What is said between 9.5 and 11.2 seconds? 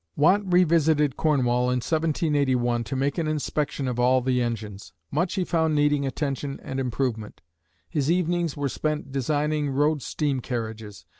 "road steam carriages."